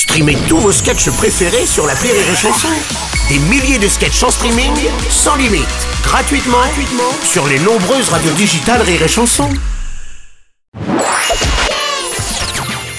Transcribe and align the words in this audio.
Streamez 0.00 0.38
tous 0.48 0.56
vos 0.56 0.72
sketchs 0.72 1.10
préférés 1.10 1.66
sur 1.66 1.86
la 1.86 1.92
Rire 1.92 2.14
et 2.14 2.34
Chanson. 2.34 2.68
Des 3.28 3.38
milliers 3.38 3.78
de 3.78 3.86
sketchs 3.86 4.22
en 4.22 4.30
streaming, 4.30 4.72
sans 5.10 5.36
limite, 5.36 5.68
gratuitement, 6.02 6.56
gratuitement 6.56 7.12
sur 7.22 7.46
les 7.46 7.58
nombreuses 7.58 8.08
radios 8.08 8.32
digitales 8.32 8.80
Rire 8.80 9.02
et 9.02 9.08
Chanson. 9.08 9.50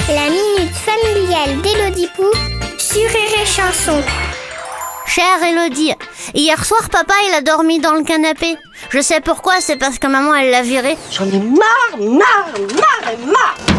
La 0.10 0.30
minute 0.30 0.76
familiale 0.76 1.60
d'Élodie 1.64 2.08
Pou 2.16 2.28
sur 2.78 3.02
Rire 3.02 3.42
et 3.42 3.48
Chanson. 3.48 4.04
Chère 5.08 5.42
Elodie, 5.44 5.96
hier 6.36 6.64
soir 6.64 6.88
papa 6.92 7.16
il 7.28 7.34
a 7.34 7.42
dormi 7.42 7.80
dans 7.80 7.94
le 7.94 8.04
canapé. 8.04 8.58
Je 8.92 9.02
sais 9.02 9.22
pourquoi, 9.22 9.56
c'est 9.60 9.78
parce 9.78 9.98
que 9.98 10.06
maman 10.06 10.36
elle 10.36 10.52
l'a 10.52 10.62
viré. 10.62 10.96
J'en 11.12 11.26
ai 11.26 11.40
marre, 11.40 11.98
marre, 11.98 12.60
marre 12.76 13.12
et 13.12 13.26
marre 13.26 13.71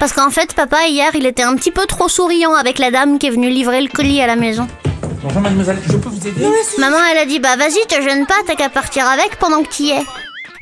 Parce 0.00 0.14
qu'en 0.14 0.30
fait 0.30 0.54
papa 0.54 0.86
hier 0.88 1.10
il 1.14 1.26
était 1.26 1.42
un 1.42 1.54
petit 1.56 1.70
peu 1.70 1.84
trop 1.84 2.08
souriant 2.08 2.54
avec 2.54 2.78
la 2.78 2.90
dame 2.90 3.18
qui 3.18 3.26
est 3.26 3.30
venue 3.30 3.50
livrer 3.50 3.82
le 3.82 3.88
colis 3.88 4.22
à 4.22 4.26
la 4.26 4.34
maison. 4.34 4.66
Bonjour 5.22 5.42
mademoiselle, 5.42 5.78
je 5.86 5.96
peux 5.98 6.08
vous 6.08 6.26
aider 6.26 6.42
Maman 6.78 6.96
elle 7.12 7.18
a 7.18 7.26
dit 7.26 7.38
bah 7.38 7.54
vas-y 7.56 7.86
te 7.86 8.00
gêne 8.00 8.24
pas, 8.24 8.36
t'as 8.46 8.54
qu'à 8.54 8.70
partir 8.70 9.06
avec 9.06 9.36
pendant 9.36 9.62
que 9.62 9.68
t'y 9.68 9.90
es. 9.90 10.02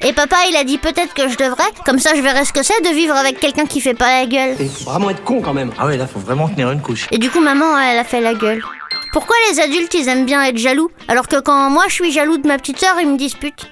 Et 0.01 0.13
papa 0.13 0.35
il 0.51 0.57
a 0.57 0.65
dit 0.65 0.77
peut-être 0.79 1.15
que 1.15 1.29
je 1.29 1.37
devrais, 1.37 1.71
comme 1.87 2.01
ça 2.01 2.17
je 2.17 2.21
verrai 2.21 2.45
ce 2.45 2.53
que 2.53 2.65
c'est 2.65 2.83
de 2.83 2.89
vivre 2.89 3.15
avec 3.15 3.39
quelqu'un 3.39 3.67
qui 3.67 3.81
fait 3.81 3.95
pas 3.95 4.23
la 4.23 4.27
gueule. 4.27 4.57
Il 4.59 4.69
faut 4.69 4.91
vraiment 4.91 5.11
être 5.11 5.23
con 5.23 5.41
quand 5.41 5.55
même. 5.55 5.71
Ah 5.79 5.87
ouais, 5.87 5.97
là 5.97 6.09
faut 6.09 6.19
vraiment 6.19 6.49
tenir 6.49 6.73
une 6.73 6.83
couche. 6.83 7.07
Et 7.13 7.19
du 7.19 7.31
coup 7.31 7.41
maman 7.41 7.79
elle 7.79 7.99
a 7.99 8.05
fait 8.05 8.21
la 8.21 8.35
gueule. 8.35 8.61
Pourquoi 9.13 9.37
les 9.53 9.61
adultes 9.61 9.95
ils 9.95 10.09
aiment 10.09 10.27
bien 10.27 10.43
être 10.43 10.59
jaloux 10.59 10.91
alors 11.07 11.29
que 11.29 11.39
quand 11.41 11.71
moi 11.71 11.85
je 11.87 11.95
suis 11.95 12.11
jaloux 12.11 12.39
de 12.39 12.49
ma 12.49 12.59
petite 12.59 12.81
sœur 12.81 12.97
ils 13.01 13.09
me 13.09 13.17
disputent? 13.17 13.71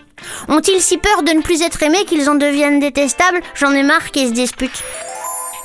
Ont-ils 0.48 0.80
si 0.80 0.96
peur 0.98 1.24
de 1.24 1.32
ne 1.32 1.42
plus 1.42 1.62
être 1.62 1.82
aimés 1.82 2.04
qu'ils 2.06 2.30
en 2.30 2.36
deviennent 2.36 2.78
détestables? 2.78 3.40
J'en 3.56 3.72
ai 3.72 3.82
marre 3.82 4.12
qu'ils 4.12 4.28
se 4.28 4.32
disputent. 4.32 4.84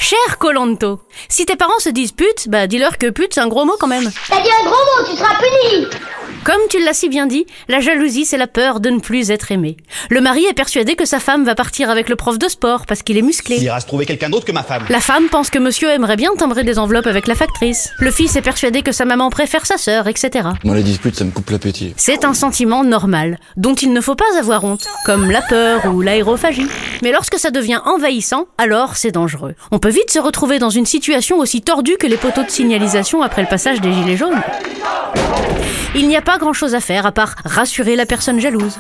Cher 0.02 0.40
Colanto, 0.40 1.00
si 1.30 1.46
tes 1.46 1.56
parents 1.56 1.78
se 1.78 1.90
disputent, 1.90 2.50
bah 2.50 2.66
dis-leur 2.66 2.98
que 2.98 3.12
pute 3.12 3.36
c'est 3.36 3.40
un 3.40 3.48
gros 3.48 3.66
mot 3.66 3.76
quand 3.80 3.86
même. 3.86 4.12
T'as 4.28 4.42
dit 4.42 4.50
un 4.50 4.66
gros 4.66 4.72
mot, 4.74 5.06
tu 5.08 5.16
seras 5.16 5.36
puni 5.36 5.86
Comme 6.44 6.62
tu 6.70 6.84
l'as 6.84 6.96
si 6.96 7.08
bien 7.08 7.28
dit, 7.28 7.46
la 7.68 7.82
jalousie 7.82 8.26
c'est 8.26 8.38
la 8.38 8.48
peur 8.48 8.80
de 8.80 8.90
ne 8.90 9.00
plus 9.00 9.30
être 9.30 9.52
aimé. 9.52 9.78
Le 10.10 10.22
mari 10.22 10.44
est 10.46 10.54
persuadé 10.54 10.96
que 10.96 11.06
sa 11.06 11.20
femme 11.20 11.44
va 11.44 11.54
partir 11.54 11.92
avec 11.92 12.10
le 12.10 12.16
prof 12.16 12.40
de 12.40 12.48
sport 12.48 12.88
parce 12.88 13.04
qu'il 13.04 13.16
est 13.16 13.22
musclé. 13.22 13.58
Il 13.58 13.64
ira 13.64 13.80
se 13.80 13.86
trouver 13.86 14.08
quelqu'un 14.08 14.30
d'autre 14.30 14.46
que 14.46 14.52
ma 14.52 14.64
femme. 14.64 14.84
La 14.90 15.02
femme 15.02 15.30
pense 15.30 15.52
que 15.52 15.60
monsieur 15.60 15.90
aimerait 15.92 16.16
bien 16.16 16.32
timbrer 16.36 16.64
des 16.64 16.80
enveloppes 16.80 17.06
avec 17.06 17.28
la 17.28 17.36
factrice. 17.36 17.92
Le 18.00 18.10
fils 18.10 18.36
est 18.36 18.42
persuadé 18.42 18.82
que 18.82 18.92
sa 18.92 19.06
maman 19.06 19.30
préfère 19.30 19.68
sa 19.68 19.78
sœur, 19.78 20.08
etc. 20.08 20.50
Moi, 20.64 20.76
les 20.76 20.82
disputes, 20.82 21.16
ça 21.16 21.26
me 21.26 21.32
coupe 21.32 21.52
l'appétit. 21.52 21.94
C'est 21.96 22.26
un 22.26 22.34
sentiment 22.34 22.84
normal, 22.84 23.38
dont 23.56 23.76
il 23.76 23.94
ne 23.94 24.02
faut 24.02 24.16
pas 24.16 24.26
avoir 24.40 24.64
honte, 24.64 24.88
comme 25.06 25.30
la 25.30 25.44
peur 25.44 25.94
ou 25.94 26.02
l'aérophagie. 26.02 26.68
Mais 27.04 27.12
lorsque 27.12 27.38
ça 27.38 27.52
devient 27.52 27.82
envahissant, 27.86 28.48
alors 28.58 28.96
c'est 28.96 29.12
dangereux. 29.12 29.54
On 29.70 29.78
peut 29.78 29.90
vite 29.90 30.10
se 30.10 30.20
retrouver 30.20 30.58
dans 30.58 30.72
une 30.72 30.88
situation 30.88 31.38
aussi 31.38 31.62
tordue 31.62 31.98
que 31.98 32.08
les 32.08 32.18
poteaux 32.18 32.44
de 32.44 32.50
signalisation 32.50 33.22
après 33.22 33.44
le 33.44 33.48
passage 33.48 33.80
des 33.80 33.94
gilets 33.94 34.18
jaunes. 34.18 34.42
Il 36.12 36.16
n'y 36.16 36.18
a 36.18 36.22
pas 36.22 36.40
grand 36.40 36.52
chose 36.52 36.76
à 36.76 36.82
faire 36.82 37.06
à 37.06 37.14
part 37.14 37.36
rassurer 37.46 37.96
la 37.96 38.06
personne 38.06 38.38
jalouse, 38.38 38.80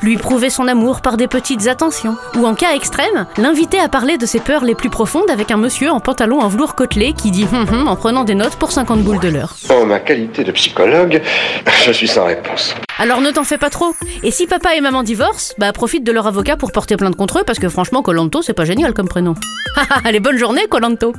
lui 0.00 0.16
prouver 0.16 0.48
son 0.48 0.66
amour 0.66 1.02
par 1.02 1.18
des 1.18 1.28
petites 1.28 1.66
attentions, 1.66 2.16
ou 2.36 2.46
en 2.46 2.54
cas 2.54 2.74
extrême, 2.74 3.26
l'inviter 3.36 3.78
à 3.78 3.90
parler 3.90 4.16
de 4.16 4.24
ses 4.24 4.40
peurs 4.40 4.64
les 4.64 4.74
plus 4.74 4.88
profondes 4.88 5.28
avec 5.28 5.50
un 5.50 5.58
monsieur 5.58 5.90
en 5.90 6.00
pantalon 6.00 6.40
en 6.40 6.48
velours 6.48 6.74
côtelé 6.74 7.12
qui 7.12 7.30
dit 7.30 7.46
hum 7.52 7.66
hum 7.70 7.86
en 7.86 7.96
prenant 7.96 8.24
des 8.24 8.34
notes 8.34 8.56
pour 8.56 8.72
50 8.72 9.02
boules 9.02 9.20
de 9.20 9.28
l'heure. 9.28 9.56
En 9.68 9.84
ma 9.84 10.00
qualité 10.00 10.42
de 10.42 10.52
psychologue, 10.52 11.20
je 11.84 11.92
suis 11.92 12.08
sans 12.08 12.24
réponse. 12.24 12.74
Alors 12.98 13.20
ne 13.20 13.30
t'en 13.30 13.44
fais 13.44 13.58
pas 13.58 13.68
trop. 13.68 13.94
Et 14.22 14.30
si 14.30 14.46
papa 14.46 14.74
et 14.74 14.80
maman 14.80 15.02
divorcent, 15.02 15.52
bah 15.58 15.74
profite 15.74 16.02
de 16.02 16.12
leur 16.12 16.28
avocat 16.28 16.56
pour 16.56 16.72
porter 16.72 16.96
plainte 16.96 17.16
contre 17.16 17.40
eux 17.40 17.44
parce 17.44 17.58
que 17.58 17.68
franchement 17.68 18.00
Colanto 18.00 18.40
c'est 18.40 18.54
pas 18.54 18.64
génial 18.64 18.94
comme 18.94 19.08
prénom. 19.08 19.34
Allez 20.06 20.20
bonne 20.20 20.38
journée 20.38 20.66
Colanto. 20.66 21.12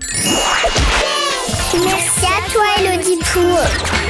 Merci 1.86 2.26
à 2.26 2.52
toi 2.52 2.64
Élodie 2.80 3.20
Pou 3.32 4.01